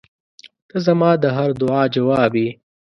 [0.69, 2.49] •ته زما د هر دعا جواب یې.